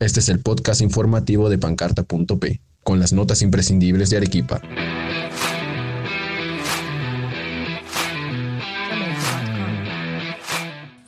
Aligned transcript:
Este 0.00 0.20
es 0.20 0.30
el 0.30 0.40
podcast 0.40 0.80
informativo 0.80 1.50
de 1.50 1.58
pancarta.p, 1.58 2.62
con 2.82 3.00
las 3.00 3.12
notas 3.12 3.42
imprescindibles 3.42 4.08
de 4.08 4.16
Arequipa. 4.16 4.62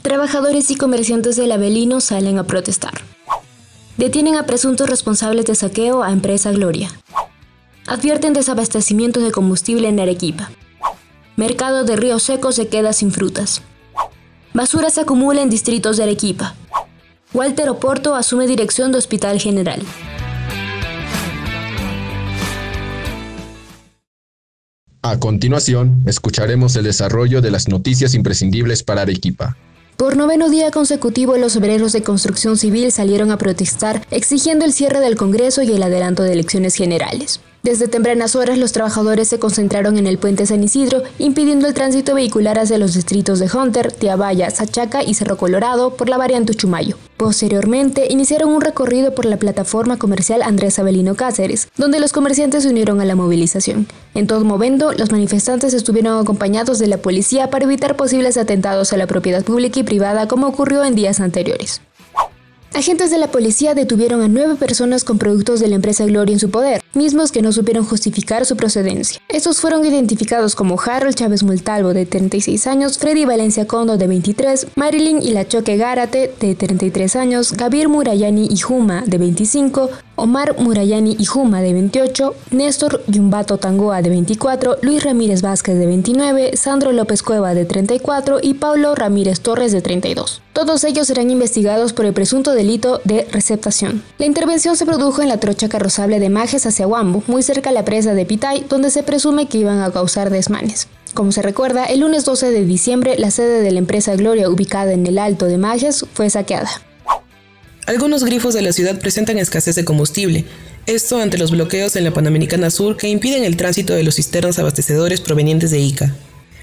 Trabajadores 0.02 0.70
y 0.70 0.76
comerciantes 0.76 1.36
del 1.36 1.52
Avelino 1.52 2.02
salen 2.02 2.36
a 2.36 2.44
protestar. 2.44 2.92
Detienen 3.96 4.36
a 4.36 4.44
presuntos 4.44 4.90
responsables 4.90 5.46
de 5.46 5.54
saqueo 5.54 6.02
a 6.02 6.12
empresa 6.12 6.52
Gloria. 6.52 6.90
Advierten 7.86 8.34
desabastecimiento 8.34 9.20
de 9.20 9.32
combustible 9.32 9.88
en 9.88 10.00
Arequipa. 10.00 10.50
Mercado 11.36 11.84
de 11.84 11.96
Río 11.96 12.18
Seco 12.18 12.52
se 12.52 12.68
queda 12.68 12.92
sin 12.92 13.10
frutas. 13.10 13.62
Basura 14.52 14.90
se 14.90 15.00
acumula 15.00 15.40
en 15.40 15.48
distritos 15.48 15.96
de 15.96 16.02
Arequipa. 16.02 16.56
Walter 17.34 17.70
Oporto 17.70 18.14
asume 18.14 18.46
dirección 18.46 18.92
de 18.92 18.98
Hospital 18.98 19.40
General. 19.40 19.80
A 25.00 25.18
continuación, 25.18 26.02
escucharemos 26.06 26.76
el 26.76 26.84
desarrollo 26.84 27.40
de 27.40 27.50
las 27.50 27.68
noticias 27.68 28.14
imprescindibles 28.14 28.82
para 28.82 29.02
Arequipa. 29.02 29.56
Por 29.96 30.16
noveno 30.16 30.50
día 30.50 30.70
consecutivo, 30.70 31.36
los 31.36 31.56
obreros 31.56 31.92
de 31.92 32.02
construcción 32.02 32.58
civil 32.58 32.92
salieron 32.92 33.30
a 33.30 33.38
protestar 33.38 34.06
exigiendo 34.10 34.64
el 34.64 34.72
cierre 34.72 35.00
del 35.00 35.16
Congreso 35.16 35.62
y 35.62 35.72
el 35.72 35.82
adelanto 35.82 36.22
de 36.22 36.32
elecciones 36.32 36.74
generales. 36.74 37.40
Desde 37.62 37.88
tempranas 37.88 38.34
horas 38.36 38.58
los 38.58 38.72
trabajadores 38.72 39.28
se 39.28 39.38
concentraron 39.38 39.96
en 39.96 40.06
el 40.06 40.18
puente 40.18 40.46
San 40.46 40.64
Isidro, 40.64 41.02
impidiendo 41.18 41.68
el 41.68 41.74
tránsito 41.74 42.14
vehicular 42.14 42.58
hacia 42.58 42.78
los 42.78 42.94
distritos 42.94 43.38
de 43.38 43.48
Hunter, 43.52 43.92
Tiabaya, 43.92 44.50
Sachaca 44.50 45.02
y 45.02 45.14
Cerro 45.14 45.36
Colorado 45.36 45.96
por 45.96 46.08
la 46.08 46.18
variante 46.18 46.54
Chumayo. 46.54 46.98
Posteriormente, 47.22 48.08
iniciaron 48.10 48.48
un 48.48 48.60
recorrido 48.60 49.14
por 49.14 49.26
la 49.26 49.36
plataforma 49.36 49.96
comercial 49.96 50.42
Andrés 50.42 50.80
Avelino 50.80 51.14
Cáceres, 51.14 51.68
donde 51.76 52.00
los 52.00 52.12
comerciantes 52.12 52.64
se 52.64 52.68
unieron 52.68 53.00
a 53.00 53.04
la 53.04 53.14
movilización. 53.14 53.86
En 54.14 54.26
todo 54.26 54.44
momento, 54.44 54.92
los 54.92 55.12
manifestantes 55.12 55.72
estuvieron 55.72 56.20
acompañados 56.20 56.80
de 56.80 56.88
la 56.88 56.96
policía 56.96 57.48
para 57.48 57.64
evitar 57.64 57.94
posibles 57.94 58.36
atentados 58.38 58.92
a 58.92 58.96
la 58.96 59.06
propiedad 59.06 59.44
pública 59.44 59.78
y 59.78 59.84
privada 59.84 60.26
como 60.26 60.48
ocurrió 60.48 60.82
en 60.82 60.96
días 60.96 61.20
anteriores. 61.20 61.80
Agentes 62.74 63.10
de 63.10 63.18
la 63.18 63.26
policía 63.26 63.74
detuvieron 63.74 64.22
a 64.22 64.28
nueve 64.28 64.54
personas 64.54 65.04
con 65.04 65.18
productos 65.18 65.60
de 65.60 65.68
la 65.68 65.74
empresa 65.74 66.06
Gloria 66.06 66.32
en 66.32 66.38
su 66.38 66.50
poder, 66.50 66.80
mismos 66.94 67.30
que 67.30 67.42
no 67.42 67.52
supieron 67.52 67.84
justificar 67.84 68.46
su 68.46 68.56
procedencia. 68.56 69.20
Estos 69.28 69.60
fueron 69.60 69.84
identificados 69.84 70.54
como 70.54 70.80
Harold 70.80 71.14
Chávez 71.14 71.42
Multalvo, 71.42 71.92
de 71.92 72.06
36 72.06 72.66
años, 72.66 72.96
Freddy 72.96 73.26
Valencia 73.26 73.66
Condo, 73.66 73.98
de 73.98 74.06
23, 74.06 74.68
Marilyn 74.74 75.20
Ilachoque 75.20 75.76
Gárate, 75.76 76.32
de 76.40 76.54
33 76.54 77.14
años, 77.16 77.52
Gabir 77.52 77.90
Murayani 77.90 78.46
Ijuma, 78.46 79.02
de 79.06 79.18
25, 79.18 79.90
Omar 80.14 80.56
Murayani 80.58 81.16
Ijuma 81.18 81.62
de 81.62 81.72
28, 81.72 82.34
Néstor 82.50 83.02
Yumbato 83.06 83.56
Tangoa 83.56 84.02
de 84.02 84.10
24, 84.10 84.76
Luis 84.82 85.02
Ramírez 85.02 85.40
Vázquez 85.40 85.78
de 85.78 85.86
29, 85.86 86.56
Sandro 86.56 86.92
López 86.92 87.22
Cueva 87.22 87.54
de 87.54 87.64
34 87.64 88.38
y 88.42 88.54
Pablo 88.54 88.94
Ramírez 88.94 89.40
Torres 89.40 89.72
de 89.72 89.80
32. 89.80 90.42
Todos 90.52 90.84
ellos 90.84 91.06
serán 91.06 91.30
investigados 91.30 91.94
por 91.94 92.04
el 92.04 92.12
presunto 92.12 92.52
delito 92.52 93.00
de 93.04 93.26
receptación. 93.32 94.02
La 94.18 94.26
intervención 94.26 94.76
se 94.76 94.84
produjo 94.84 95.22
en 95.22 95.28
la 95.28 95.40
trocha 95.40 95.70
carrozable 95.70 96.20
de 96.20 96.28
Majes 96.28 96.66
hacia 96.66 96.86
Huambo, 96.86 97.22
muy 97.26 97.42
cerca 97.42 97.70
a 97.70 97.72
la 97.72 97.86
presa 97.86 98.12
de 98.12 98.26
Pitay, 98.26 98.66
donde 98.68 98.90
se 98.90 99.02
presume 99.02 99.46
que 99.48 99.58
iban 99.58 99.80
a 99.80 99.90
causar 99.90 100.28
desmanes. 100.28 100.88
Como 101.14 101.32
se 101.32 101.40
recuerda, 101.40 101.86
el 101.86 102.00
lunes 102.00 102.26
12 102.26 102.50
de 102.50 102.64
diciembre 102.64 103.16
la 103.18 103.30
sede 103.30 103.62
de 103.62 103.70
la 103.70 103.78
empresa 103.78 104.14
Gloria 104.16 104.50
ubicada 104.50 104.92
en 104.92 105.06
el 105.06 105.18
Alto 105.18 105.46
de 105.46 105.58
Majes 105.58 106.04
fue 106.12 106.28
saqueada. 106.28 106.70
Algunos 107.86 108.22
grifos 108.22 108.54
de 108.54 108.62
la 108.62 108.72
ciudad 108.72 109.00
presentan 109.00 109.38
escasez 109.38 109.74
de 109.74 109.84
combustible, 109.84 110.44
esto 110.86 111.18
ante 111.18 111.36
los 111.36 111.50
bloqueos 111.50 111.96
en 111.96 112.04
la 112.04 112.12
Panamericana 112.12 112.70
Sur 112.70 112.96
que 112.96 113.08
impiden 113.08 113.42
el 113.42 113.56
tránsito 113.56 113.92
de 113.94 114.04
los 114.04 114.16
cisternas 114.16 114.58
abastecedores 114.60 115.20
provenientes 115.20 115.72
de 115.72 115.80
Ica. 115.80 116.14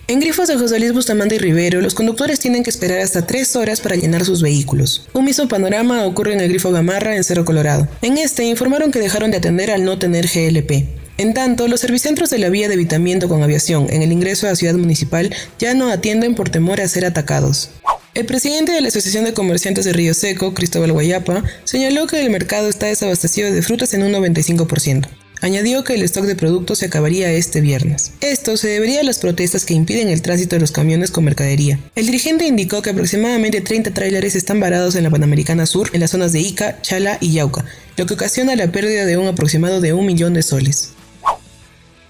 En 0.08 0.22
grifos 0.22 0.48
de 0.48 0.58
José 0.58 0.80
Luis 0.80 0.94
Bustamante 0.94 1.36
y 1.36 1.38
Rivero, 1.38 1.82
los 1.82 1.94
conductores 1.94 2.40
tienen 2.40 2.64
que 2.64 2.70
esperar 2.70 3.00
hasta 3.00 3.28
tres 3.28 3.56
horas 3.58 3.82
para 3.82 3.98
llenar 3.98 4.24
sus 4.24 4.42
vehículos. 4.42 5.08
Un 5.14 5.26
mismo 5.26 5.48
panorama 5.48 6.06
ocurre 6.06 6.34
en 6.34 6.40
el 6.40 6.50
grifo 6.50 6.72
Gamarra 6.72 7.16
en 7.16 7.24
Cerro 7.24 7.46
Colorado. 7.46 7.88
En 8.02 8.18
este 8.18 8.46
informaron 8.46 8.92
que 8.92 9.00
dejaron 9.00 9.30
de 9.30 9.38
atender 9.38 9.72
al 9.72 9.84
no 9.84 10.00
tener 10.00 10.26
GLP. 10.26 10.88
En 11.18 11.34
tanto, 11.34 11.68
los 11.68 11.82
servicentros 11.82 12.30
de 12.30 12.40
la 12.40 12.50
vía 12.50 12.70
de 12.70 12.76
evitamiento 12.76 13.28
con 13.28 13.44
aviación 13.44 13.88
en 13.90 14.02
el 14.02 14.14
ingreso 14.14 14.48
a 14.48 14.52
la 14.52 14.56
ciudad 14.56 14.76
municipal 14.76 15.36
ya 15.60 15.74
no 15.74 15.90
atienden 15.90 16.34
por 16.34 16.50
temor 16.50 16.80
a 16.80 16.88
ser 16.88 17.06
atacados. 17.06 17.72
El 18.20 18.26
presidente 18.26 18.74
de 18.74 18.82
la 18.82 18.90
Asociación 18.90 19.24
de 19.24 19.34
Comerciantes 19.34 19.86
de 19.86 19.94
Río 19.94 20.14
Seco, 20.14 20.54
Cristóbal 20.54 20.92
Guayapa, 20.92 21.42
señaló 21.64 22.06
que 22.06 22.20
el 22.20 22.30
mercado 22.30 22.68
está 22.68 22.88
desabastecido 22.88 23.50
de 23.50 23.62
frutas 23.62 23.94
en 23.94 24.04
un 24.04 24.12
95%. 24.12 25.08
Añadió 25.40 25.86
que 25.86 25.94
el 25.94 26.02
stock 26.02 26.26
de 26.26 26.36
productos 26.36 26.80
se 26.80 26.88
acabaría 26.88 27.32
este 27.32 27.62
viernes. 27.62 28.12
Esto 28.20 28.58
se 28.58 28.68
debería 28.68 29.00
a 29.00 29.04
las 29.04 29.20
protestas 29.20 29.64
que 29.64 29.74
impiden 29.74 30.10
el 30.10 30.22
tránsito 30.22 30.58
de 30.58 30.60
los 30.60 30.74
camiones 30.74 31.12
con 31.12 31.24
mercadería. 31.24 31.80
El 31.96 32.08
dirigente 32.08 32.46
indicó 32.46 32.82
que 32.82 32.90
aproximadamente 32.90 33.62
30 33.62 33.94
tráileres 33.94 34.36
están 34.36 34.60
varados 34.60 34.96
en 34.96 35.04
la 35.04 35.12
Panamericana 35.12 35.66
Sur, 35.66 35.90
en 35.94 36.02
las 36.02 36.12
zonas 36.12 36.34
de 36.34 36.42
Ica, 36.42 36.82
Chala 36.82 37.20
y 37.22 37.32
Yauca, 37.32 37.64
lo 37.96 38.06
que 38.06 38.16
ocasiona 38.16 38.58
la 38.58 38.70
pérdida 38.70 39.06
de 39.06 39.16
un 39.16 39.28
aproximado 39.28 39.80
de 39.80 39.94
un 39.94 40.06
millón 40.06 40.34
de 40.34 40.44
soles. 40.44 40.90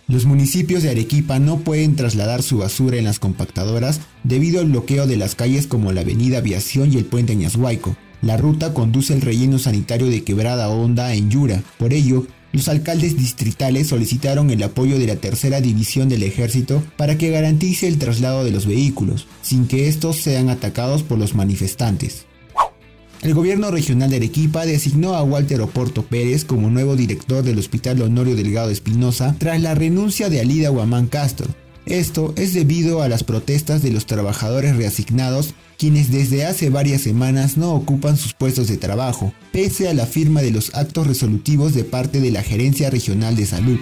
Los 0.10 0.26
municipios 0.26 0.82
de 0.82 0.90
Arequipa 0.90 1.38
no 1.38 1.60
pueden 1.60 1.96
trasladar 1.96 2.42
su 2.42 2.58
basura 2.58 2.98
en 2.98 3.06
las 3.06 3.20
compactadoras 3.20 4.02
debido 4.24 4.60
al 4.60 4.70
bloqueo 4.70 5.06
de 5.06 5.18
las 5.18 5.36
calles 5.36 5.68
como 5.68 5.92
la 5.92 6.02
avenida 6.02 6.40
Aviación 6.40 6.92
y 6.92 6.98
el 6.98 7.06
puente 7.06 7.36
Ñashuaico. 7.36 7.96
La 8.24 8.36
ruta 8.36 8.74
conduce 8.74 9.14
al 9.14 9.22
relleno 9.22 9.60
sanitario 9.60 10.08
de 10.08 10.24
Quebrada 10.24 10.68
Honda 10.68 11.14
en 11.14 11.30
Yura. 11.30 11.62
Por 11.78 11.94
ello, 11.94 12.26
los 12.52 12.68
alcaldes 12.70 13.18
distritales 13.18 13.90
solicitaron 13.90 14.50
el 14.50 14.64
apoyo 14.64 14.98
de 14.98 15.06
la 15.06 15.18
tercera 15.18 15.62
división 15.62 16.10
del 16.10 16.24
ejército 16.24 16.82
para 16.98 17.20
que 17.20 17.30
garantice 17.30 17.88
el 17.88 18.00
traslado 18.00 18.44
de 18.44 18.50
los 18.50 18.66
vehículos, 18.66 19.28
sin 19.44 19.68
que 19.68 19.88
estos 19.88 20.16
sean 20.16 20.50
atacados 20.50 21.04
por 21.04 21.20
los 21.20 21.36
manifestantes. 21.36 22.26
El 23.22 23.34
gobierno 23.34 23.70
regional 23.70 24.10
de 24.10 24.16
Arequipa 24.16 24.66
designó 24.66 25.14
a 25.14 25.24
Walter 25.24 25.60
Oporto 25.60 26.04
Pérez 26.04 26.46
como 26.46 26.70
nuevo 26.70 26.96
director 26.96 27.44
del 27.44 27.60
Hospital 27.60 28.02
Honorio 28.02 28.38
Delgado 28.38 28.70
Espinosa 28.70 29.36
tras 29.38 29.62
la 29.62 29.76
renuncia 29.76 30.30
de 30.30 30.40
Alida 30.40 30.70
Guamán 30.70 31.08
Castro. 31.08 31.48
Esto 31.86 32.34
es 32.38 32.54
debido 32.54 33.02
a 33.02 33.10
las 33.10 33.26
protestas 33.26 33.82
de 33.82 33.92
los 33.92 34.06
trabajadores 34.06 34.78
reasignados 34.78 35.54
quienes 35.78 36.12
desde 36.12 36.46
hace 36.46 36.70
varias 36.70 37.02
semanas 37.02 37.58
no 37.58 37.74
ocupan 37.74 38.18
sus 38.18 38.34
puestos 38.34 38.68
de 38.68 38.78
trabajo, 38.78 39.34
pese 39.52 39.88
a 39.88 39.94
la 39.94 40.06
firma 40.06 40.42
de 40.42 40.52
los 40.52 40.76
actos 40.76 41.08
resolutivos 41.08 41.74
de 41.74 41.86
parte 41.86 42.20
de 42.20 42.32
la 42.32 42.44
Gerencia 42.44 42.90
Regional 42.90 43.36
de 43.36 43.46
Salud. 43.46 43.80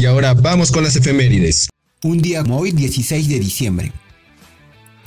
Y 0.00 0.06
ahora 0.06 0.32
vamos 0.32 0.72
con 0.72 0.82
las 0.82 0.96
efemérides. 0.96 1.68
Un 2.02 2.22
día 2.22 2.42
como 2.42 2.56
hoy, 2.56 2.72
16 2.72 3.28
de 3.28 3.38
diciembre. 3.38 3.92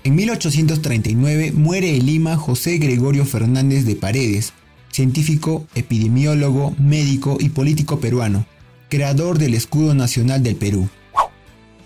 En 0.04 0.14
1839 0.14 1.52
muere 1.52 1.96
en 1.96 2.06
Lima 2.06 2.38
José 2.38 2.78
Gregorio 2.78 3.26
Fernández 3.26 3.86
de 3.86 3.96
Paredes, 3.96 4.54
científico, 4.92 5.66
epidemiólogo, 5.74 6.76
médico 6.78 7.38
y 7.40 7.50
político 7.50 8.00
peruano, 8.00 8.46
creador 8.88 9.40
del 9.40 9.56
escudo 9.56 9.96
nacional 9.96 10.44
del 10.44 10.58
Perú. 10.58 10.88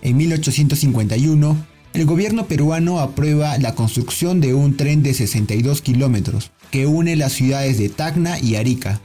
En 0.02 0.18
1851, 0.18 1.66
el 1.94 2.06
gobierno 2.06 2.48
peruano 2.48 3.00
aprueba 3.00 3.58
la 3.58 3.74
construcción 3.74 4.42
de 4.42 4.54
un 4.54 4.76
tren 4.76 5.02
de 5.02 5.14
62 5.14 5.82
kilómetros 5.82 6.52
que 6.72 6.86
une 6.88 7.16
las 7.16 7.32
ciudades 7.32 7.78
de 7.78 7.88
Tacna 7.88 8.38
y 8.38 8.56
Arica, 8.56 9.00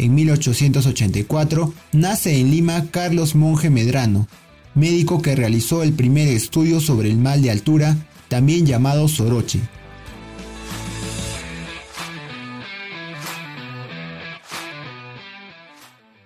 en 0.00 0.14
1884 0.14 1.74
nace 1.92 2.38
en 2.38 2.50
Lima 2.50 2.86
Carlos 2.90 3.34
Monge 3.34 3.68
Medrano, 3.68 4.28
médico 4.74 5.20
que 5.20 5.36
realizó 5.36 5.82
el 5.82 5.92
primer 5.92 6.28
estudio 6.28 6.80
sobre 6.80 7.10
el 7.10 7.18
mal 7.18 7.42
de 7.42 7.50
altura, 7.50 7.96
también 8.28 8.64
llamado 8.64 9.08
soroche. 9.08 9.60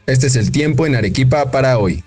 Este 0.07 0.27
es 0.29 0.37
el 0.37 0.53
tiempo 0.53 0.87
en 0.87 0.95
Arequipa 0.95 1.51
para 1.51 1.79
hoy. 1.79 2.05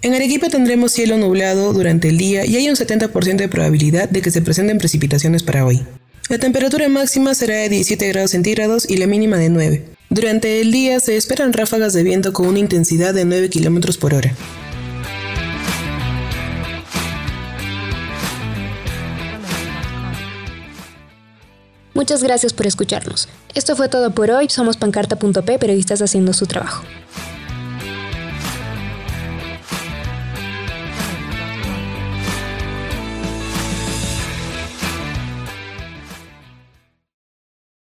En 0.00 0.14
Arequipa 0.14 0.48
tendremos 0.48 0.92
cielo 0.92 1.18
nublado 1.18 1.72
durante 1.72 2.08
el 2.08 2.16
día 2.16 2.46
y 2.46 2.56
hay 2.56 2.68
un 2.68 2.76
70% 2.76 3.36
de 3.36 3.48
probabilidad 3.48 4.08
de 4.08 4.22
que 4.22 4.30
se 4.30 4.40
presenten 4.40 4.78
precipitaciones 4.78 5.42
para 5.42 5.66
hoy. 5.66 5.82
La 6.30 6.38
temperatura 6.38 6.88
máxima 6.88 7.34
será 7.34 7.56
de 7.56 7.68
17 7.68 8.08
grados 8.08 8.30
centígrados 8.30 8.88
y 8.88 8.96
la 8.96 9.06
mínima 9.06 9.36
de 9.36 9.50
9. 9.50 9.93
Durante 10.14 10.60
el 10.60 10.70
día 10.70 11.00
se 11.00 11.16
esperan 11.16 11.52
ráfagas 11.52 11.92
de 11.92 12.04
viento 12.04 12.32
con 12.32 12.46
una 12.46 12.60
intensidad 12.60 13.12
de 13.12 13.24
9 13.24 13.50
km 13.50 13.98
por 13.98 14.14
hora. 14.14 14.32
Muchas 21.94 22.22
gracias 22.22 22.52
por 22.52 22.68
escucharnos. 22.68 23.28
Esto 23.56 23.74
fue 23.74 23.88
todo 23.88 24.14
por 24.14 24.30
hoy. 24.30 24.48
Somos 24.48 24.76
pancarta.p, 24.76 25.58
periodistas 25.58 26.00
haciendo 26.00 26.32
su 26.32 26.46
trabajo. 26.46 26.84